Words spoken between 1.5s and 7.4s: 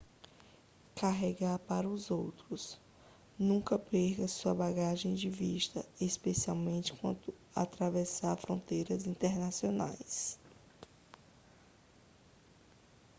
para os outros nunca perca sua bagagem de vista especialmente quando